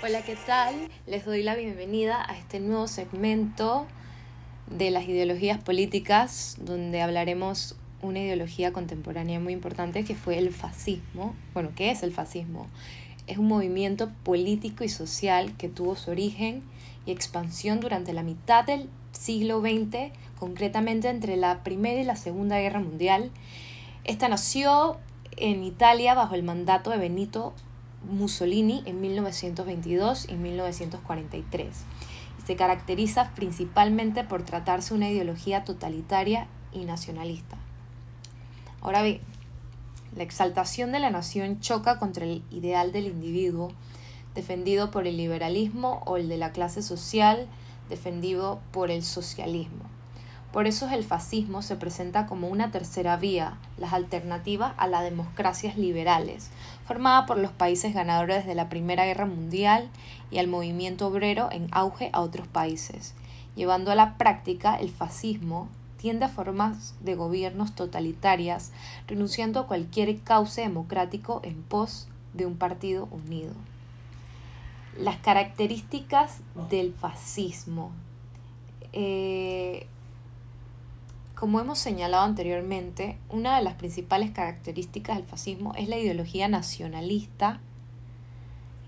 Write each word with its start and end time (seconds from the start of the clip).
Hola, 0.00 0.22
¿qué 0.22 0.36
tal? 0.36 0.76
Les 1.08 1.24
doy 1.24 1.42
la 1.42 1.56
bienvenida 1.56 2.24
a 2.24 2.38
este 2.38 2.60
nuevo 2.60 2.86
segmento 2.86 3.88
de 4.68 4.92
las 4.92 5.08
ideologías 5.08 5.58
políticas, 5.58 6.56
donde 6.60 7.02
hablaremos 7.02 7.74
una 8.00 8.20
ideología 8.20 8.72
contemporánea 8.72 9.40
muy 9.40 9.52
importante 9.52 10.04
que 10.04 10.14
fue 10.14 10.38
el 10.38 10.54
fascismo. 10.54 11.34
Bueno, 11.52 11.70
¿qué 11.74 11.90
es 11.90 12.04
el 12.04 12.12
fascismo? 12.12 12.68
Es 13.26 13.38
un 13.38 13.48
movimiento 13.48 14.12
político 14.22 14.84
y 14.84 14.88
social 14.88 15.56
que 15.56 15.68
tuvo 15.68 15.96
su 15.96 16.12
origen 16.12 16.62
y 17.04 17.10
expansión 17.10 17.80
durante 17.80 18.12
la 18.12 18.22
mitad 18.22 18.64
del 18.64 18.88
siglo 19.10 19.60
XX, 19.60 20.12
concretamente 20.38 21.08
entre 21.08 21.36
la 21.36 21.64
Primera 21.64 22.00
y 22.00 22.04
la 22.04 22.14
Segunda 22.14 22.60
Guerra 22.60 22.78
Mundial. 22.78 23.32
Esta 24.04 24.28
nació 24.28 24.96
en 25.36 25.64
Italia 25.64 26.14
bajo 26.14 26.36
el 26.36 26.44
mandato 26.44 26.90
de 26.90 26.98
Benito 26.98 27.52
Mussolini 28.04 28.82
en 28.86 29.00
1922 29.00 30.28
y 30.28 30.34
1943. 30.34 31.68
Y 32.38 32.46
se 32.46 32.56
caracteriza 32.56 33.32
principalmente 33.34 34.24
por 34.24 34.44
tratarse 34.44 34.94
una 34.94 35.10
ideología 35.10 35.64
totalitaria 35.64 36.46
y 36.72 36.84
nacionalista. 36.84 37.56
Ahora 38.80 39.02
bien, 39.02 39.20
la 40.16 40.22
exaltación 40.22 40.92
de 40.92 41.00
la 41.00 41.10
nación 41.10 41.60
choca 41.60 41.98
contra 41.98 42.24
el 42.24 42.42
ideal 42.50 42.92
del 42.92 43.06
individuo, 43.06 43.72
defendido 44.34 44.90
por 44.90 45.06
el 45.06 45.16
liberalismo 45.16 46.02
o 46.06 46.16
el 46.16 46.28
de 46.28 46.38
la 46.38 46.52
clase 46.52 46.82
social, 46.82 47.46
defendido 47.88 48.60
por 48.72 48.90
el 48.90 49.02
socialismo. 49.02 49.97
Por 50.52 50.66
eso 50.66 50.88
el 50.88 51.04
fascismo 51.04 51.60
se 51.60 51.76
presenta 51.76 52.26
como 52.26 52.48
una 52.48 52.70
tercera 52.70 53.16
vía, 53.16 53.58
las 53.76 53.92
alternativas 53.92 54.72
a 54.78 54.86
las 54.86 55.02
democracias 55.02 55.76
liberales, 55.76 56.50
formada 56.86 57.26
por 57.26 57.36
los 57.38 57.52
países 57.52 57.92
ganadores 57.92 58.46
de 58.46 58.54
la 58.54 58.70
Primera 58.70 59.04
Guerra 59.04 59.26
Mundial 59.26 59.90
y 60.30 60.38
al 60.38 60.48
movimiento 60.48 61.06
obrero 61.06 61.50
en 61.52 61.68
auge 61.70 62.08
a 62.14 62.20
otros 62.20 62.48
países. 62.48 63.14
Llevando 63.56 63.90
a 63.90 63.94
la 63.94 64.16
práctica, 64.16 64.76
el 64.76 64.88
fascismo 64.88 65.68
tiende 65.98 66.24
a 66.24 66.28
formas 66.28 66.94
de 67.00 67.14
gobiernos 67.14 67.74
totalitarias, 67.74 68.72
renunciando 69.06 69.60
a 69.60 69.66
cualquier 69.66 70.18
cauce 70.20 70.62
democrático 70.62 71.40
en 71.44 71.62
pos 71.62 72.08
de 72.32 72.46
un 72.46 72.56
partido 72.56 73.06
unido. 73.10 73.52
Las 74.96 75.18
características 75.18 76.38
del 76.70 76.94
fascismo. 76.94 77.90
Eh, 78.92 79.86
como 81.38 81.60
hemos 81.60 81.78
señalado 81.78 82.24
anteriormente, 82.24 83.16
una 83.30 83.56
de 83.56 83.62
las 83.62 83.74
principales 83.74 84.32
características 84.32 85.16
del 85.16 85.24
fascismo 85.24 85.72
es 85.76 85.88
la 85.88 85.96
ideología 85.96 86.48
nacionalista 86.48 87.60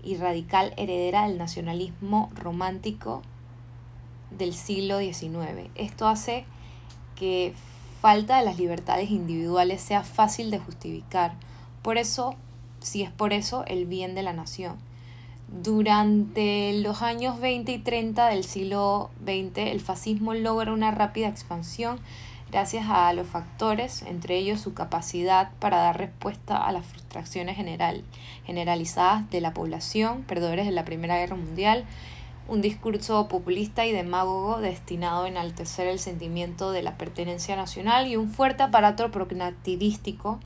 y 0.03 0.17
radical 0.17 0.73
heredera 0.75 1.25
del 1.25 1.37
nacionalismo 1.37 2.29
romántico 2.35 3.21
del 4.37 4.53
siglo 4.53 4.99
XIX. 4.99 5.69
Esto 5.75 6.09
hace 6.09 6.43
que 7.15 7.53
falta 8.01 8.39
de 8.39 8.43
las 8.43 8.57
libertades 8.57 9.11
individuales 9.11 9.79
sea 9.79 10.03
fácil 10.03 10.51
de 10.51 10.59
justificar. 10.59 11.35
Por 11.81 11.97
eso, 11.97 12.35
si 12.81 13.01
es 13.01 13.11
por 13.11 13.31
eso, 13.31 13.63
el 13.65 13.85
bien 13.85 14.13
de 14.13 14.23
la 14.23 14.33
nación. 14.33 14.75
Durante 15.47 16.73
los 16.81 17.01
años 17.01 17.39
20 17.39 17.71
y 17.71 17.79
30 17.79 18.27
del 18.27 18.43
siglo 18.43 19.09
XX, 19.23 19.57
el 19.57 19.79
fascismo 19.79 20.33
logra 20.33 20.73
una 20.73 20.91
rápida 20.91 21.29
expansión 21.29 22.01
gracias 22.51 22.87
a 22.89 23.13
los 23.13 23.27
factores, 23.27 24.01
entre 24.01 24.37
ellos 24.37 24.59
su 24.59 24.73
capacidad 24.73 25.51
para 25.59 25.77
dar 25.77 25.97
respuesta 25.97 26.57
a 26.57 26.73
las 26.73 26.85
frustraciones 26.85 27.55
general, 27.55 28.03
generalizadas 28.45 29.29
de 29.29 29.39
la 29.39 29.53
población, 29.53 30.23
perdedores 30.23 30.65
de 30.65 30.73
la 30.73 30.83
Primera 30.83 31.17
Guerra 31.17 31.37
Mundial, 31.37 31.85
un 32.49 32.61
discurso 32.61 33.29
populista 33.29 33.85
y 33.85 33.93
demagogo 33.93 34.59
destinado 34.59 35.23
a 35.23 35.27
enaltecer 35.29 35.87
el 35.87 35.99
sentimiento 35.99 36.71
de 36.71 36.83
la 36.83 36.97
pertenencia 36.97 37.55
nacional 37.55 38.07
y 38.07 38.17
un 38.17 38.29
fuerte 38.29 38.63
aparato 38.63 39.09
prognatilístico 39.11 40.39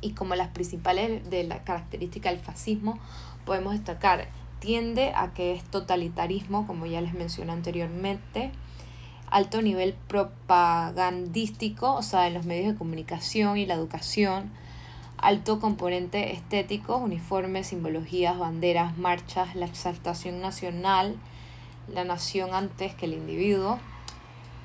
y 0.00 0.10
como 0.12 0.34
las 0.34 0.48
principales 0.48 1.30
de 1.30 1.44
la 1.44 1.62
característica 1.62 2.30
del 2.30 2.40
fascismo 2.40 2.98
podemos 3.44 3.74
destacar 3.74 4.26
tiende 4.58 5.12
a 5.14 5.32
que 5.32 5.54
es 5.54 5.62
totalitarismo 5.62 6.66
como 6.66 6.86
ya 6.86 7.00
les 7.00 7.14
mencioné 7.14 7.52
anteriormente 7.52 8.50
alto 9.32 9.62
nivel 9.62 9.94
propagandístico, 10.08 11.94
o 11.94 12.02
sea, 12.02 12.26
en 12.26 12.34
los 12.34 12.44
medios 12.44 12.72
de 12.72 12.78
comunicación 12.78 13.56
y 13.56 13.64
la 13.64 13.74
educación, 13.74 14.50
alto 15.16 15.58
componente 15.58 16.34
estético, 16.34 16.98
uniformes, 16.98 17.68
simbologías, 17.68 18.38
banderas, 18.38 18.98
marchas, 18.98 19.54
la 19.54 19.64
exaltación 19.64 20.42
nacional, 20.42 21.16
la 21.88 22.04
nación 22.04 22.52
antes 22.52 22.94
que 22.94 23.06
el 23.06 23.14
individuo, 23.14 23.78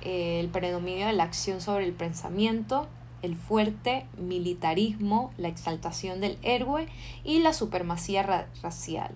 eh, 0.02 0.42
el 0.42 0.50
predominio 0.50 1.08
de 1.08 1.14
la 1.14 1.24
acción 1.24 1.62
sobre 1.62 1.86
el 1.86 1.94
pensamiento, 1.94 2.90
el 3.22 3.38
fuerte 3.38 4.06
militarismo, 4.18 5.32
la 5.38 5.48
exaltación 5.48 6.20
del 6.20 6.38
héroe 6.44 6.90
y 7.24 7.40
la 7.40 7.54
supremacía 7.54 8.50
racial. 8.62 9.12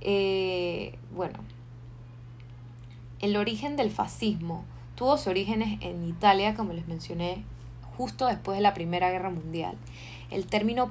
Eh, 0.00 0.98
bueno, 1.14 1.38
el 3.20 3.36
origen 3.36 3.76
del 3.76 3.90
fascismo 3.90 4.64
tuvo 4.94 5.16
sus 5.16 5.28
orígenes 5.28 5.78
en 5.80 6.04
Italia, 6.08 6.54
como 6.54 6.72
les 6.72 6.86
mencioné, 6.86 7.44
justo 7.96 8.26
después 8.26 8.56
de 8.56 8.62
la 8.62 8.74
Primera 8.74 9.10
Guerra 9.10 9.30
Mundial. 9.30 9.76
El 10.30 10.46
término 10.46 10.90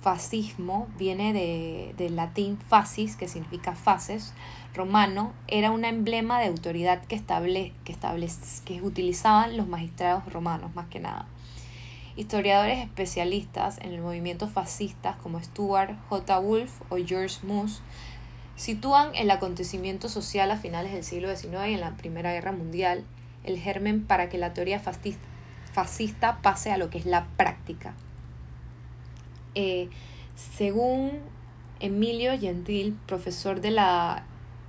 fascismo 0.00 0.86
viene 0.98 1.32
de, 1.32 1.94
del 1.96 2.16
latín 2.16 2.58
fascis, 2.58 3.16
que 3.16 3.26
significa 3.26 3.74
fases, 3.74 4.34
romano, 4.74 5.32
era 5.46 5.70
un 5.70 5.84
emblema 5.84 6.40
de 6.40 6.48
autoridad 6.48 7.02
que, 7.04 7.14
estable, 7.14 7.72
que, 7.84 7.96
que 8.64 8.82
utilizaban 8.82 9.56
los 9.56 9.66
magistrados 9.66 10.30
romanos, 10.32 10.74
más 10.74 10.88
que 10.88 11.00
nada. 11.00 11.26
Historiadores 12.16 12.78
especialistas 12.78 13.78
en 13.78 13.92
el 13.92 14.00
movimiento 14.00 14.46
fascista 14.46 15.16
como 15.22 15.42
Stuart 15.42 15.96
J. 16.08 16.38
Wolf 16.38 16.82
o 16.90 16.96
George 16.96 17.38
Moose 17.44 17.80
sitúan 18.56 19.14
el 19.14 19.30
acontecimiento 19.30 20.08
social 20.08 20.50
a 20.50 20.56
finales 20.56 20.92
del 20.92 21.04
siglo 21.04 21.34
XIX 21.34 21.68
y 21.68 21.74
en 21.74 21.80
la 21.80 21.96
Primera 21.96 22.32
Guerra 22.32 22.52
Mundial 22.52 23.04
el 23.44 23.58
germen 23.58 24.04
para 24.04 24.28
que 24.28 24.38
la 24.38 24.54
teoría 24.54 24.80
fascista, 24.80 26.38
pase 26.42 26.72
a 26.72 26.78
lo 26.78 26.90
que 26.90 26.98
es 26.98 27.06
la 27.06 27.26
práctica. 27.36 27.94
Eh, 29.54 29.88
según 30.34 31.12
Emilio 31.80 32.38
Gentil, 32.38 32.96
profesor 33.06 33.60
de 33.60 33.70
la 33.70 34.24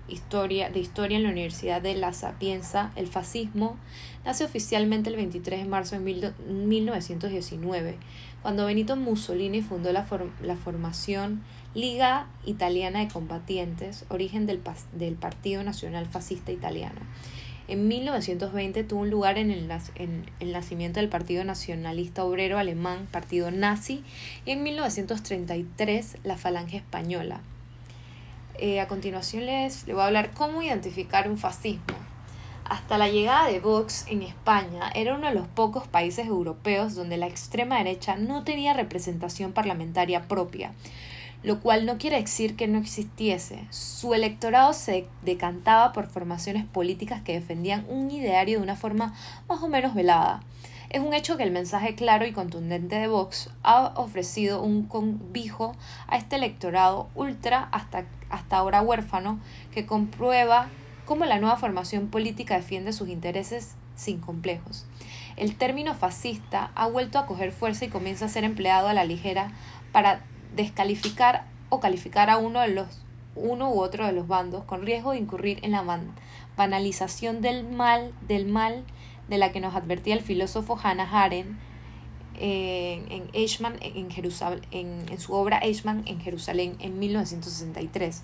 historia, 0.07 0.69
de 0.69 0.79
historia 0.79 1.17
en 1.17 1.23
la 1.23 1.29
Universidad 1.29 1.81
de 1.81 1.95
La 1.95 2.13
Sapienza, 2.13 2.91
el 2.95 3.07
fascismo 3.07 3.77
nace 4.23 4.43
oficialmente 4.43 5.09
el 5.09 5.15
23 5.15 5.61
de 5.61 5.69
marzo 5.69 5.97
de 5.97 6.33
1919, 6.49 7.97
cuando 8.45 8.68
Benito 8.68 8.95
Mussolini 8.95 9.63
fundó 9.63 9.92
la, 9.92 10.06
la 10.44 10.56
formación 10.56 11.42
Liga 11.74 12.27
Italiana 12.45 13.00
de 13.00 13.07
Combatientes, 13.07 14.06
origen 14.09 14.45
del, 14.45 14.62
del 14.94 15.15
Partido 15.15 15.63
Nacional 15.63 16.06
Fascista 16.06 16.51
Italiano. 16.51 17.01
En 17.68 17.88
1920 17.88 18.83
tuvo 18.83 19.01
un 19.01 19.09
lugar 19.09 19.39
en 19.39 19.50
el, 19.50 19.68
en 19.95 20.30
el, 20.39 20.51
nacimiento 20.51 21.00
del 21.00 21.09
Partido 21.09 21.44
Nacionalista 21.44 22.24
Obrero 22.24 22.59
Alemán, 22.59 23.07
partido 23.09 23.50
nazi, 23.50 24.03
y 24.45 24.51
en 24.51 24.62
1933 24.62 26.18
la 26.24 26.38
Falange 26.38 26.77
Española. 26.77 27.41
Eh, 28.59 28.80
a 28.80 28.88
continuación 28.88 29.48
les, 29.48 29.88
les 29.88 29.95
voy 29.95 30.03
a 30.03 30.06
hablar 30.06 30.36
cómo 30.36 30.62
identificar 30.62 31.27
un 31.27 31.39
fascismo. 31.39 32.04
Hasta 32.65 32.97
la 32.97 33.09
llegada 33.09 33.47
de 33.47 33.59
Vox 33.59 34.06
en 34.07 34.23
España 34.23 34.91
era 34.95 35.13
uno 35.13 35.27
de 35.27 35.35
los 35.35 35.47
pocos 35.47 35.88
países 35.88 36.25
europeos 36.25 36.95
donde 36.95 37.15
la 37.15 37.27
extrema 37.27 37.77
derecha 37.77 38.15
no 38.15 38.44
tenía 38.44 38.73
representación 38.73 39.53
parlamentaria 39.53 40.27
propia, 40.27 40.71
lo 41.44 41.59
cual 41.59 41.85
no 41.85 42.00
quiere 42.00 42.19
decir 42.19 42.56
que 42.56 42.67
no 42.67 42.79
existiese. 42.79 43.67
Su 43.69 44.15
electorado 44.15 44.73
se 44.73 45.07
decantaba 45.21 45.94
por 45.94 46.07
formaciones 46.07 46.65
políticas 46.65 47.21
que 47.21 47.33
defendían 47.33 47.85
un 47.88 48.09
ideario 48.09 48.57
de 48.57 48.63
una 48.63 48.75
forma 48.75 49.13
más 49.47 49.62
o 49.62 49.67
menos 49.67 49.94
velada. 49.94 50.41
Es 50.89 51.01
un 51.01 51.13
hecho 51.13 51.38
que 51.38 51.44
el 51.44 51.51
mensaje 51.51 51.94
claro 51.94 52.25
y 52.25 52.31
contundente 52.31 52.95
de 52.95 53.07
Vox 53.07 53.51
ha 53.62 53.94
ofrecido 53.95 54.63
un 54.63 54.88
convijo 54.88 55.75
a 56.07 56.17
este 56.17 56.38
electorado 56.38 57.09
ultra 57.13 57.69
hasta, 57.71 58.06
hasta 58.31 58.57
ahora 58.57 58.81
huérfano 58.81 59.39
que 59.71 59.85
comprueba 59.85 60.67
cómo 61.05 61.25
la 61.25 61.39
nueva 61.39 61.57
formación 61.57 62.07
política 62.07 62.55
defiende 62.55 62.93
sus 62.93 63.09
intereses 63.09 63.75
sin 63.95 64.19
complejos. 64.19 64.85
El 65.37 65.55
término 65.55 65.93
fascista 65.93 66.71
ha 66.75 66.87
vuelto 66.87 67.19
a 67.19 67.25
coger 67.25 67.51
fuerza 67.51 67.85
y 67.85 67.89
comienza 67.89 68.25
a 68.25 68.29
ser 68.29 68.43
empleado 68.43 68.87
a 68.87 68.93
la 68.93 69.05
ligera 69.05 69.51
para 69.91 70.25
descalificar 70.55 71.45
o 71.69 71.79
calificar 71.79 72.29
a 72.29 72.37
uno 72.37 72.61
de 72.61 72.69
los 72.69 73.01
uno 73.35 73.69
u 73.69 73.81
otro 73.81 74.05
de 74.05 74.13
los 74.13 74.27
bandos 74.27 74.63
con 74.63 74.85
riesgo 74.85 75.11
de 75.11 75.17
incurrir 75.17 75.59
en 75.61 75.71
la 75.71 75.83
banalización 76.55 77.41
del 77.41 77.67
mal 77.67 78.13
del 78.27 78.45
mal 78.45 78.85
de 79.27 79.37
la 79.37 79.51
que 79.51 79.59
nos 79.59 79.75
advertía 79.75 80.13
el 80.13 80.21
filósofo 80.21 80.79
Hannah 80.81 81.09
Arendt 81.11 81.59
en, 82.39 83.11
en 83.11 83.29
en, 83.33 84.11
Jerusalén, 84.11 84.61
en, 84.71 85.05
en 85.09 85.19
su 85.19 85.33
obra 85.33 85.59
Eichmann 85.59 86.03
en 86.05 86.19
Jerusalén 86.19 86.75
en 86.79 86.99
1963. 86.99 88.23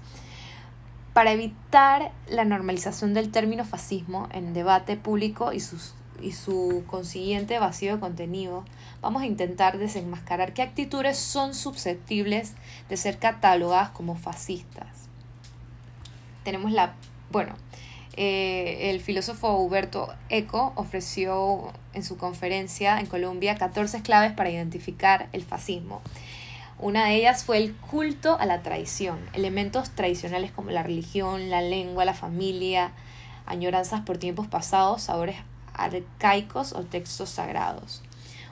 Para 1.13 1.33
evitar 1.33 2.13
la 2.29 2.45
normalización 2.45 3.13
del 3.13 3.31
término 3.31 3.65
fascismo 3.65 4.29
en 4.31 4.53
debate 4.53 4.95
público 4.95 5.51
y, 5.51 5.59
sus, 5.59 5.93
y 6.21 6.31
su 6.31 6.83
consiguiente 6.87 7.59
vacío 7.59 7.95
de 7.95 7.99
contenido, 7.99 8.63
vamos 9.01 9.21
a 9.21 9.25
intentar 9.25 9.77
desenmascarar 9.77 10.53
qué 10.53 10.61
actitudes 10.61 11.17
son 11.17 11.53
susceptibles 11.53 12.53
de 12.87 12.95
ser 12.95 13.19
catalogadas 13.19 13.89
como 13.89 14.15
fascistas. 14.15 15.09
Tenemos 16.45 16.71
la, 16.71 16.93
bueno, 17.29 17.55
eh, 18.15 18.91
el 18.91 19.01
filósofo 19.01 19.55
Huberto 19.57 20.13
Eco 20.29 20.71
ofreció 20.75 21.73
en 21.93 22.03
su 22.03 22.17
conferencia 22.17 22.99
en 22.99 23.05
Colombia 23.05 23.55
14 23.55 24.01
claves 24.01 24.31
para 24.31 24.49
identificar 24.49 25.27
el 25.33 25.43
fascismo. 25.43 26.01
Una 26.81 27.05
de 27.05 27.15
ellas 27.17 27.43
fue 27.43 27.57
el 27.57 27.75
culto 27.75 28.39
a 28.39 28.47
la 28.47 28.63
tradición, 28.63 29.19
elementos 29.33 29.91
tradicionales 29.91 30.51
como 30.51 30.71
la 30.71 30.81
religión, 30.81 31.51
la 31.51 31.61
lengua, 31.61 32.05
la 32.05 32.15
familia, 32.15 32.91
añoranzas 33.45 34.01
por 34.01 34.17
tiempos 34.17 34.47
pasados, 34.47 35.03
sabores 35.03 35.35
arcaicos 35.75 36.73
o 36.73 36.81
textos 36.81 37.29
sagrados. 37.29 38.01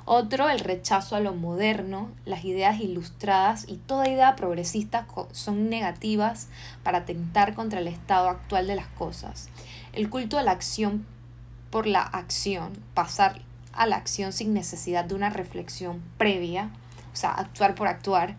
Otro, 0.06 0.48
el 0.48 0.60
rechazo 0.60 1.16
a 1.16 1.22
lo 1.22 1.34
moderno, 1.34 2.12
las 2.26 2.46
ideas 2.46 2.80
ilustradas 2.80 3.66
y 3.68 3.78
toda 3.78 4.08
idea 4.08 4.36
progresista 4.36 5.08
son 5.32 5.68
negativas 5.72 6.50
para 6.84 7.00
atentar 7.00 7.56
contra 7.56 7.80
el 7.80 7.88
estado 7.88 8.30
actual 8.30 8.68
de 8.68 8.76
las 8.76 8.88
cosas. 8.88 9.50
El 9.92 10.08
culto 10.12 10.38
a 10.38 10.44
la 10.44 10.52
acción 10.52 11.08
por 11.72 11.88
la 11.88 12.02
acción, 12.04 12.74
pasar 12.94 13.42
a 13.74 13.88
la 13.88 13.96
acción 13.96 14.34
sin 14.34 14.54
necesidad 14.54 15.06
de 15.06 15.16
una 15.16 15.32
reflexión 15.32 16.04
previa, 16.20 16.70
sea, 17.20 17.32
actuar 17.32 17.76
por 17.76 17.88
actuar. 17.88 18.36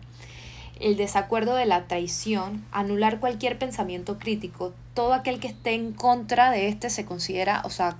El 0.79 0.97
desacuerdo 0.97 1.55
de 1.55 1.65
la 1.65 1.87
traición, 1.87 2.65
anular 2.71 3.19
cualquier 3.19 3.59
pensamiento 3.59 4.17
crítico, 4.17 4.73
todo 4.93 5.13
aquel 5.13 5.39
que 5.39 5.47
esté 5.47 5.73
en 5.73 5.93
contra 5.93 6.51
de 6.51 6.67
este 6.67 6.89
se 6.89 7.05
considera, 7.05 7.61
o 7.65 7.69
sea, 7.69 7.97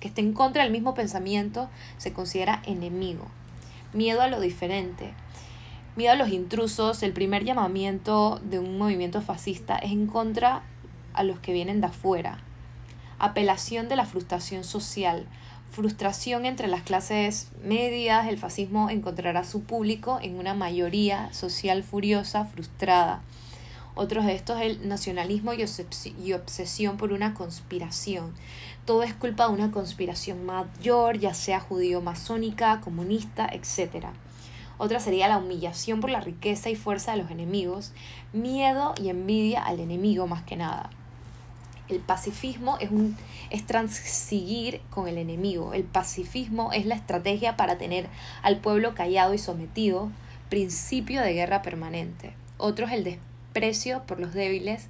que 0.00 0.08
esté 0.08 0.20
en 0.20 0.32
contra 0.32 0.62
del 0.62 0.72
mismo 0.72 0.94
pensamiento 0.94 1.68
se 1.96 2.12
considera 2.12 2.62
enemigo. 2.66 3.26
Miedo 3.92 4.20
a 4.20 4.28
lo 4.28 4.40
diferente. 4.40 5.12
Miedo 5.96 6.12
a 6.12 6.16
los 6.16 6.28
intrusos. 6.28 7.02
El 7.02 7.12
primer 7.12 7.44
llamamiento 7.44 8.40
de 8.44 8.58
un 8.58 8.78
movimiento 8.78 9.22
fascista 9.22 9.76
es 9.76 9.90
en 9.90 10.06
contra 10.06 10.62
a 11.14 11.22
los 11.22 11.40
que 11.40 11.52
vienen 11.52 11.80
de 11.80 11.88
afuera. 11.88 12.38
Apelación 13.18 13.88
de 13.88 13.96
la 13.96 14.04
frustración 14.04 14.62
social. 14.62 15.26
Frustración 15.70 16.46
entre 16.46 16.68
las 16.68 16.82
clases 16.82 17.48
medias. 17.62 18.26
El 18.28 18.38
fascismo 18.38 18.90
encontrará 18.90 19.44
su 19.44 19.62
público 19.62 20.18
en 20.22 20.38
una 20.38 20.54
mayoría 20.54 21.32
social 21.32 21.82
furiosa, 21.82 22.44
frustrada. 22.44 23.22
Otros 23.94 24.26
de 24.26 24.34
estos 24.34 24.60
es 24.60 24.66
el 24.66 24.88
nacionalismo 24.88 25.52
y 25.54 26.32
obsesión 26.32 26.96
por 26.96 27.12
una 27.12 27.34
conspiración 27.34 28.32
todo 28.88 29.02
es 29.02 29.12
culpa 29.12 29.46
de 29.46 29.52
una 29.52 29.70
conspiración 29.70 30.46
mayor, 30.46 31.18
ya 31.18 31.34
sea 31.34 31.60
judío-masónica, 31.60 32.80
comunista, 32.80 33.46
etc. 33.52 34.06
Otra 34.78 34.98
sería 34.98 35.28
la 35.28 35.36
humillación 35.36 36.00
por 36.00 36.08
la 36.08 36.22
riqueza 36.22 36.70
y 36.70 36.74
fuerza 36.74 37.12
de 37.12 37.18
los 37.18 37.30
enemigos, 37.30 37.92
miedo 38.32 38.94
y 38.98 39.10
envidia 39.10 39.62
al 39.62 39.80
enemigo 39.80 40.26
más 40.26 40.42
que 40.44 40.56
nada. 40.56 40.88
El 41.88 42.00
pacifismo 42.00 42.76
es, 42.80 42.90
un, 42.90 43.16
es 43.50 43.66
transigir 43.66 44.80
con 44.90 45.08
el 45.08 45.18
enemigo. 45.18 45.72
El 45.74 45.84
pacifismo 45.84 46.72
es 46.72 46.86
la 46.86 46.94
estrategia 46.94 47.56
para 47.56 47.78
tener 47.78 48.08
al 48.42 48.58
pueblo 48.58 48.94
callado 48.94 49.34
y 49.34 49.38
sometido, 49.38 50.10
principio 50.48 51.22
de 51.22 51.32
guerra 51.32 51.62
permanente. 51.62 52.34
Otro 52.58 52.86
es 52.86 52.92
el 52.92 53.04
desprecio 53.04 54.02
por 54.06 54.20
los 54.20 54.34
débiles 54.34 54.88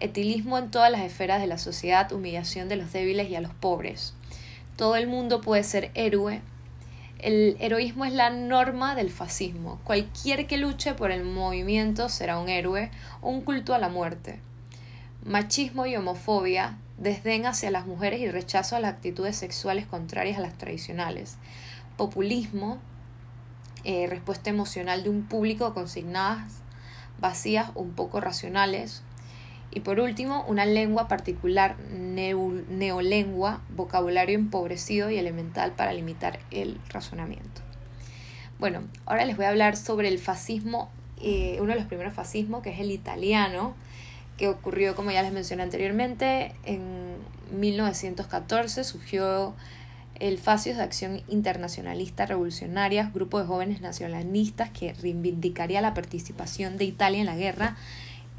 etilismo 0.00 0.58
en 0.58 0.70
todas 0.70 0.90
las 0.90 1.02
esferas 1.02 1.40
de 1.40 1.46
la 1.46 1.58
sociedad, 1.58 2.10
humillación 2.12 2.68
de 2.68 2.76
los 2.76 2.92
débiles 2.92 3.30
y 3.30 3.36
a 3.36 3.40
los 3.40 3.54
pobres. 3.54 4.14
Todo 4.76 4.96
el 4.96 5.06
mundo 5.06 5.40
puede 5.40 5.64
ser 5.64 5.90
héroe. 5.94 6.42
El 7.18 7.56
heroísmo 7.60 8.04
es 8.04 8.12
la 8.12 8.30
norma 8.30 8.94
del 8.94 9.10
fascismo. 9.10 9.80
Cualquier 9.84 10.46
que 10.46 10.58
luche 10.58 10.94
por 10.94 11.10
el 11.10 11.24
movimiento 11.24 12.08
será 12.08 12.38
un 12.38 12.48
héroe 12.48 12.90
o 13.22 13.30
un 13.30 13.40
culto 13.40 13.74
a 13.74 13.78
la 13.78 13.88
muerte. 13.88 14.38
Machismo 15.26 15.86
y 15.86 15.96
homofobia, 15.96 16.78
desdén 16.98 17.46
hacia 17.46 17.72
las 17.72 17.84
mujeres 17.84 18.20
y 18.20 18.30
rechazo 18.30 18.76
a 18.76 18.80
las 18.80 18.94
actitudes 18.94 19.36
sexuales 19.36 19.84
contrarias 19.84 20.38
a 20.38 20.40
las 20.40 20.56
tradicionales. 20.56 21.36
Populismo, 21.96 22.78
eh, 23.82 24.06
respuesta 24.06 24.50
emocional 24.50 25.02
de 25.02 25.10
un 25.10 25.24
público 25.24 25.74
consignadas 25.74 26.60
vacías, 27.18 27.70
un 27.74 27.90
poco 27.92 28.20
racionales, 28.20 29.02
y 29.72 29.80
por 29.80 29.98
último, 29.98 30.44
una 30.46 30.64
lengua 30.64 31.08
particular, 31.08 31.76
neolengua, 31.80 33.62
vocabulario 33.70 34.38
empobrecido 34.38 35.10
y 35.10 35.18
elemental 35.18 35.72
para 35.72 35.92
limitar 35.92 36.38
el 36.52 36.78
razonamiento. 36.88 37.62
Bueno, 38.60 38.84
ahora 39.06 39.24
les 39.24 39.36
voy 39.36 39.46
a 39.46 39.48
hablar 39.48 39.76
sobre 39.76 40.06
el 40.06 40.20
fascismo, 40.20 40.88
eh, 41.20 41.58
uno 41.60 41.72
de 41.72 41.80
los 41.80 41.88
primeros 41.88 42.14
fascismos, 42.14 42.62
que 42.62 42.70
es 42.70 42.78
el 42.78 42.92
italiano, 42.92 43.74
que 44.36 44.48
ocurrió, 44.48 44.94
como 44.94 45.10
ya 45.10 45.22
les 45.22 45.32
mencioné 45.32 45.62
anteriormente, 45.62 46.54
en 46.64 47.16
1914 47.52 48.84
surgió 48.84 49.54
el 50.18 50.38
Facios 50.38 50.76
de 50.76 50.82
Acción 50.82 51.22
Internacionalista 51.28 52.26
Revolucionaria, 52.26 53.10
grupo 53.14 53.38
de 53.38 53.46
jóvenes 53.46 53.80
nacionalistas 53.80 54.70
que 54.70 54.94
reivindicaría 54.94 55.80
la 55.80 55.94
participación 55.94 56.78
de 56.78 56.84
Italia 56.84 57.20
en 57.20 57.26
la 57.26 57.36
guerra 57.36 57.76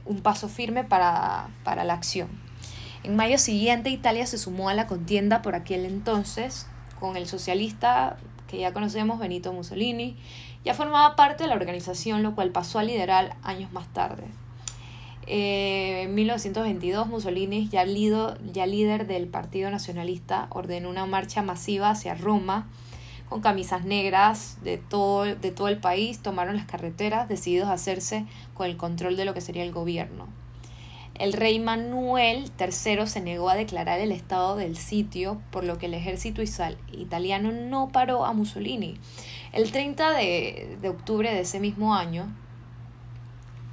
un 0.08 0.22
paso 0.22 0.48
firme 0.48 0.84
para, 0.84 1.50
la 1.66 1.94
acción. 1.94 2.30
En 3.04 3.16
mayo 3.16 3.38
siguiente 3.38 3.90
Italia 3.90 4.26
se 4.26 4.38
sumó 4.38 4.70
a 4.70 4.74
la 4.74 4.88
contienda 4.88 5.42
por 5.42 5.56
aquel 5.56 5.86
entonces 5.86 6.68
con 7.00 7.16
el 7.16 7.28
socialista 7.28 8.18
que 8.48 8.60
ya 8.60 8.74
conocemos, 8.74 9.20
Benito 9.20 9.54
Mussolini. 9.54 10.18
Ya 10.64 10.74
formaba 10.74 11.16
parte 11.16 11.44
de 11.44 11.50
la 11.50 11.56
organización, 11.56 12.24
lo 12.24 12.34
cual 12.34 12.52
pasó 12.52 12.80
a 12.80 12.84
liderar 12.84 13.36
años 13.44 13.72
más 13.72 13.92
tarde. 13.94 14.24
Eh, 15.28 16.04
en 16.04 16.16
1922 16.16 17.08
Mussolini, 17.08 17.68
ya, 17.68 17.86
ya 17.86 18.66
líder 18.66 19.08
del 19.08 19.28
Partido 19.28 19.70
Nacionalista, 19.70 20.48
ordenó 20.52 20.90
una 20.90 21.06
marcha 21.06 21.42
masiva 21.42 21.90
hacia 21.90 22.16
Roma 22.16 22.68
con 23.30 23.42
camisas 23.42 23.84
negras 23.84 24.58
de 24.64 24.78
todo, 24.78 25.26
de 25.26 25.52
todo 25.52 25.68
el 25.68 25.80
país, 25.80 26.20
tomaron 26.20 26.56
las 26.56 26.66
carreteras, 26.66 27.28
decididos 27.28 27.68
a 27.68 27.74
hacerse 27.74 28.26
con 28.54 28.68
el 28.68 28.78
control 28.78 29.18
de 29.18 29.26
lo 29.26 29.34
que 29.34 29.42
sería 29.42 29.64
el 29.64 29.74
gobierno. 29.74 30.28
El 31.20 31.34
rey 31.34 31.60
Manuel 31.60 32.52
III 32.60 33.08
se 33.08 33.22
negó 33.22 33.50
a 33.50 33.56
declarar 33.56 34.00
el 34.00 34.12
estado 34.12 34.56
del 34.56 34.78
sitio, 34.78 35.42
por 35.52 35.64
lo 35.64 35.80
que 35.80 35.88
el 35.88 35.96
ejército 35.96 36.44
italiano 36.92 37.52
no 37.52 37.90
paró 37.90 38.24
a 38.24 38.34
Mussolini. 38.34 39.00
El 39.52 39.72
30 39.72 40.12
de, 40.12 40.78
octubre 40.88 41.34
de 41.34 41.40
ese 41.40 41.60
mismo 41.60 41.96
año, 41.96 42.32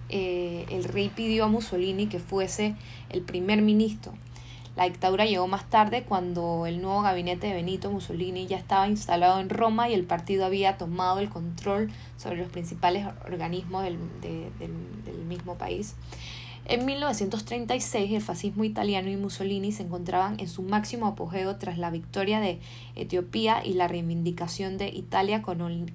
eh, 0.08 0.66
el 0.70 0.84
rey 0.84 1.10
pidió 1.14 1.44
a 1.44 1.48
Mussolini 1.48 2.06
que 2.06 2.18
fuese 2.18 2.76
el 3.10 3.22
primer 3.22 3.62
ministro. 3.62 4.12
La 4.76 4.84
dictadura 4.84 5.24
llegó 5.24 5.46
más 5.46 5.70
tarde 5.70 6.02
cuando 6.02 6.66
el 6.66 6.82
nuevo 6.82 7.02
gabinete 7.02 7.46
de 7.46 7.54
Benito 7.54 7.92
Mussolini 7.92 8.46
ya 8.46 8.56
estaba 8.56 8.88
instalado 8.88 9.38
en 9.38 9.48
Roma 9.48 9.88
y 9.88 9.94
el 9.94 10.04
partido 10.04 10.44
había 10.44 10.76
tomado 10.78 11.20
el 11.20 11.28
control 11.28 11.92
sobre 12.16 12.38
los 12.38 12.50
principales 12.50 13.06
organismos 13.24 13.84
del, 13.84 13.98
del 14.20 15.24
mismo 15.26 15.54
país. 15.56 15.94
En 16.66 16.86
1936 16.86 18.12
el 18.12 18.22
fascismo 18.22 18.64
italiano 18.64 19.10
y 19.10 19.18
Mussolini 19.18 19.70
se 19.70 19.82
encontraban 19.82 20.40
en 20.40 20.48
su 20.48 20.62
máximo 20.62 21.06
apogeo 21.06 21.56
tras 21.56 21.76
la 21.76 21.90
victoria 21.90 22.40
de 22.40 22.58
Etiopía 22.96 23.62
y 23.62 23.74
la 23.74 23.86
reivindicación 23.86 24.78
de 24.78 24.88
Italia 24.88 25.42
colonial, 25.42 25.92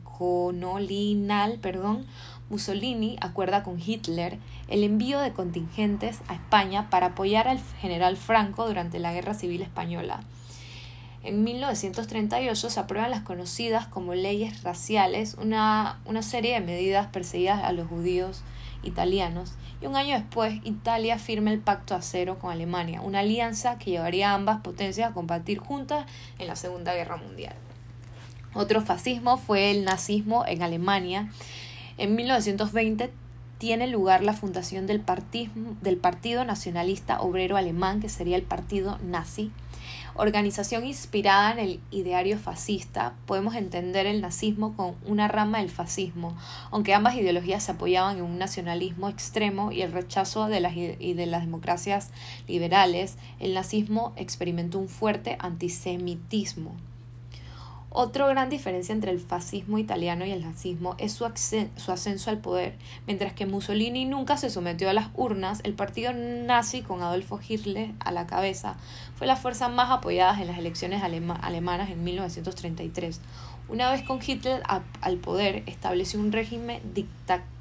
perdón, 1.60 2.06
Mussolini 2.50 3.18
acuerda 3.22 3.64
con 3.64 3.80
Hitler 3.80 4.38
el 4.68 4.84
envío 4.84 5.20
de 5.20 5.34
contingentes 5.34 6.20
a 6.28 6.34
España 6.34 6.90
para 6.90 7.08
apoyar 7.08 7.48
al 7.48 7.60
general 7.82 8.18
Franco 8.18 8.68
durante 8.68 9.00
la 9.00 9.14
Guerra 9.14 9.34
Civil 9.34 9.62
Española. 9.62 10.22
En 11.22 11.44
1938 11.44 12.70
se 12.70 12.80
aprueban 12.80 13.12
las 13.12 13.22
conocidas 13.22 13.88
como 13.88 14.14
leyes 14.14 14.64
raciales, 14.64 15.36
una, 15.40 16.00
una 16.06 16.22
serie 16.22 16.54
de 16.54 16.62
medidas 16.62 17.08
perseguidas 17.08 17.64
a 17.64 17.74
los 17.74 17.88
judíos 17.88 18.42
italianos, 18.84 19.54
y 19.82 19.86
un 19.86 19.96
año 19.96 20.16
después 20.16 20.62
Italia 20.64 21.20
firma 21.20 21.52
el 21.52 21.60
Pacto 21.60 21.94
Acero 21.94 22.40
con 22.40 22.52
Alemania, 22.52 23.02
una 23.02 23.20
alianza 23.20 23.78
que 23.78 23.92
llevaría 23.92 24.32
a 24.32 24.36
ambas 24.36 24.62
potencias 24.62 25.10
a 25.10 25.14
combatir 25.14 25.60
juntas 25.60 26.06
en 26.38 26.48
la 26.48 26.56
Segunda 26.56 26.94
Guerra 26.94 27.18
Mundial. 27.18 27.56
Otro 28.54 28.82
fascismo 28.82 29.38
fue 29.38 29.72
el 29.72 29.86
nazismo 29.86 30.44
en 30.48 30.64
Alemania, 30.64 31.30
en 32.00 32.16
1920 32.16 33.12
tiene 33.58 33.88
lugar 33.88 34.24
la 34.24 34.32
fundación 34.32 34.88
del, 34.88 35.02
Partido 35.02 36.46
Nacionalista 36.46 37.20
Obrero 37.20 37.58
Alemán, 37.58 38.00
que 38.00 38.08
sería 38.08 38.38
el 38.38 38.44
partido 38.44 38.98
nazi. 39.04 39.52
organización 40.16 40.86
inspirada 40.86 41.52
en 41.52 41.60
el 41.60 41.80
ideario 41.92 42.40
fascista, 42.40 43.14
podemos 43.26 43.56
entender 43.56 44.06
el 44.06 44.22
nazismo 44.22 44.76
con 44.78 44.96
una 45.06 45.28
rama 45.28 45.60
del 45.60 45.70
fascismo, 45.70 46.38
aunque 46.72 46.94
ambas 46.94 47.16
ideologías 47.16 47.64
se 47.64 47.74
apoyaban 47.74 48.18
en 48.18 48.24
un 48.24 48.38
nacionalismo 48.38 49.10
extremo 49.10 49.74
y 49.74 49.82
el 49.82 49.92
rechazo 49.92 50.48
y 50.50 51.14
de 51.14 51.26
las 51.26 51.42
democracias 51.42 52.12
liberales, 52.48 53.18
el 53.40 53.54
nazismo 53.54 54.14
experimentó 54.16 54.80
un 54.80 54.88
fuerte 54.88 55.36
antisemitismo. 55.40 56.76
Otra 58.02 58.30
gran 58.30 58.50
diferencia 58.50 58.94
entre 58.94 59.12
el 59.12 59.20
fascismo 59.20 59.78
italiano 59.78 60.26
y 60.26 60.32
el 60.32 60.42
nazismo 60.42 60.96
es 61.00 61.12
su, 61.12 61.30
su, 61.76 61.92
ascenso 61.92 62.30
al 62.30 62.38
poder. 62.38 62.78
Mientras 63.08 63.34
que 63.34 63.46
Mussolini 63.46 64.06
nunca 64.06 64.38
se 64.38 64.50
sometió 64.50 64.90
a 64.90 64.94
las 64.94 65.10
urnas, 65.16 65.60
el 65.66 65.74
partido 65.74 66.14
nazi 66.14 66.82
con 66.82 67.02
Adolfo 67.02 67.42
Hitler 67.46 67.92
a 68.00 68.14
la 68.14 68.26
cabeza 68.26 68.78
fue 69.18 69.28
la 69.28 69.36
fuerza 69.36 69.68
más 69.68 69.92
apoyada 69.92 70.40
en 70.40 70.48
las 70.48 70.58
elecciones 70.58 71.04
alemanas 71.04 71.90
en 71.90 72.02
1933. 72.06 73.20
Una 73.68 73.92
vez 73.92 74.04
con 74.04 74.22
Hitler 74.26 74.64
al 75.02 75.18
poder, 75.18 75.64
estableció 75.66 76.22
un 76.22 76.32
régimen 76.32 76.82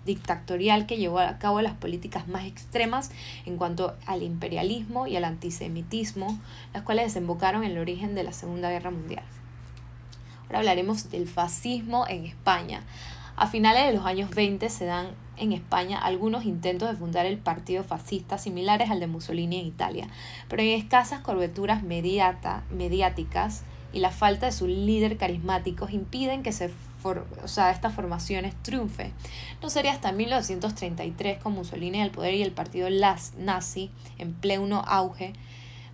dictatorial 0.05 0.87
que 0.87 0.99
llevó 0.99 1.19
a 1.19 1.39
cabo 1.41 1.63
las 1.63 1.75
políticas 1.75 2.29
más 2.29 2.45
extremas 2.45 3.11
en 3.45 3.57
cuanto 3.57 3.97
al 4.07 4.23
imperialismo 4.23 5.09
y 5.09 5.17
al 5.17 5.25
antisemitismo, 5.25 6.39
las 6.75 6.85
cuales 6.85 7.07
desembocaron 7.07 7.65
en 7.65 7.73
el 7.73 7.79
origen 7.79 8.15
de 8.15 8.23
la 8.23 8.33
Segunda 8.33 8.71
Guerra 8.71 8.93
Mundial. 8.93 9.25
Ahora 10.49 10.61
hablaremos 10.61 11.11
del 11.11 11.29
fascismo 11.29 12.07
en 12.09 12.25
España. 12.25 12.83
A 13.37 13.47
finales 13.47 13.87
de 13.87 13.93
los 13.93 14.07
años 14.07 14.31
20 14.31 14.69
se 14.71 14.87
dan 14.87 15.09
en 15.37 15.53
España 15.53 15.99
algunos 15.99 16.47
intentos 16.47 16.89
de 16.89 16.97
fundar 16.97 17.27
el 17.27 17.37
partido 17.37 17.85
fascista 17.85 18.39
similares 18.39 18.91
al 18.91 18.99
de 18.99 19.07
Mussolini 19.07 19.61
en 19.61 19.67
Italia, 19.67 20.09
pero 20.49 20.63
en 20.63 20.71
escasas 20.71 21.21
coberturas 21.21 21.83
mediáticas 21.83 23.63
y 23.93 24.01
la 24.01 24.11
falta 24.11 24.47
de 24.47 24.53
su 24.53 24.67
líder 24.67 25.19
carismático 25.19 25.87
impiden 25.89 26.43
que 26.43 26.53
se 26.53 26.71
o 27.05 27.49
sea, 27.49 27.71
estas 27.71 27.95
formaciones 27.95 28.55
triunfe. 28.63 29.13
No 29.63 29.71
sería 29.71 29.93
hasta 29.93 30.13
1933 30.13 31.39
con 31.39 31.53
Mussolini 31.53 32.01
al 32.01 32.11
poder 32.11 32.35
y 32.35 32.43
el 32.43 32.53
partido 32.53 32.89
nazi 33.37 33.91
en 34.19 34.33
pleno 34.35 34.83
auge 34.87 35.35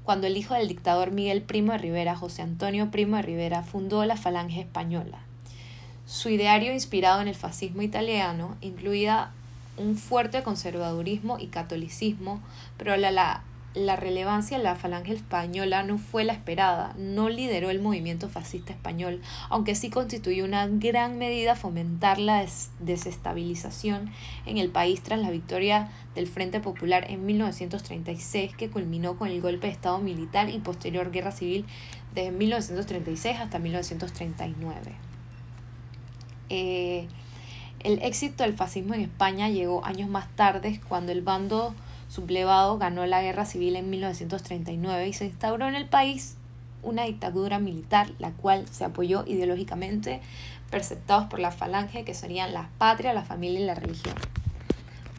cuando 0.04 0.26
el 0.26 0.36
hijo 0.36 0.54
del 0.54 0.68
dictador 0.68 1.10
Miguel 1.10 1.42
Primo 1.42 1.72
de 1.72 1.78
Rivera, 1.78 2.14
José 2.14 2.42
Antonio 2.42 2.90
Primo 2.90 3.16
de 3.16 3.22
Rivera, 3.22 3.62
fundó 3.62 4.04
la 4.04 4.16
Falange 4.16 4.60
Española. 4.60 5.18
Su 6.06 6.28
ideario, 6.28 6.72
inspirado 6.72 7.22
en 7.22 7.28
el 7.28 7.34
fascismo 7.34 7.80
italiano, 7.80 8.56
incluía 8.60 9.30
un 9.78 9.96
fuerte 9.96 10.42
conservadurismo 10.42 11.38
y 11.38 11.46
catolicismo, 11.46 12.40
pero 12.76 12.96
la, 12.96 13.10
la 13.10 13.42
la 13.74 13.96
relevancia 13.96 14.56
de 14.56 14.62
la 14.62 14.76
falange 14.76 15.12
española 15.12 15.82
no 15.82 15.98
fue 15.98 16.22
la 16.22 16.32
esperada, 16.32 16.94
no 16.96 17.28
lideró 17.28 17.70
el 17.70 17.80
movimiento 17.80 18.28
fascista 18.28 18.72
español, 18.72 19.20
aunque 19.50 19.74
sí 19.74 19.90
constituyó 19.90 20.44
una 20.44 20.68
gran 20.68 21.18
medida 21.18 21.56
fomentar 21.56 22.18
la 22.18 22.46
desestabilización 22.78 24.12
en 24.46 24.58
el 24.58 24.70
país 24.70 25.02
tras 25.02 25.18
la 25.18 25.30
victoria 25.30 25.90
del 26.14 26.28
Frente 26.28 26.60
Popular 26.60 27.10
en 27.10 27.26
1936, 27.26 28.54
que 28.56 28.70
culminó 28.70 29.18
con 29.18 29.28
el 29.28 29.40
golpe 29.40 29.66
de 29.66 29.72
Estado 29.72 29.98
militar 29.98 30.50
y 30.50 30.58
posterior 30.58 31.10
guerra 31.10 31.32
civil 31.32 31.64
desde 32.14 32.30
1936 32.30 33.40
hasta 33.40 33.58
1939. 33.58 34.92
Eh, 36.48 37.08
el 37.80 38.00
éxito 38.02 38.44
del 38.44 38.54
fascismo 38.54 38.94
en 38.94 39.00
España 39.00 39.48
llegó 39.48 39.84
años 39.84 40.08
más 40.08 40.28
tarde 40.36 40.80
cuando 40.88 41.10
el 41.10 41.22
bando 41.22 41.74
sublevado 42.08 42.78
ganó 42.78 43.06
la 43.06 43.22
guerra 43.22 43.44
civil 43.46 43.76
en 43.76 43.90
1939 43.90 45.08
y 45.08 45.12
se 45.12 45.26
instauró 45.26 45.66
en 45.68 45.74
el 45.74 45.86
país 45.86 46.36
una 46.82 47.04
dictadura 47.04 47.58
militar, 47.58 48.10
la 48.18 48.30
cual 48.32 48.66
se 48.70 48.84
apoyó 48.84 49.24
ideológicamente, 49.26 50.20
perceptados 50.70 51.26
por 51.26 51.40
la 51.40 51.50
falange, 51.50 52.04
que 52.04 52.14
serían 52.14 52.52
la 52.52 52.68
patria, 52.78 53.12
la 53.12 53.24
familia 53.24 53.60
y 53.60 53.64
la 53.64 53.74
religión. 53.74 54.14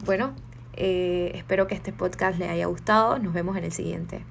Bueno, 0.04 0.32
eh, 0.74 1.32
espero 1.34 1.66
que 1.66 1.74
este 1.74 1.92
podcast 1.92 2.38
les 2.38 2.48
haya 2.48 2.66
gustado. 2.66 3.18
Nos 3.18 3.32
vemos 3.32 3.56
en 3.56 3.64
el 3.64 3.72
siguiente. 3.72 4.22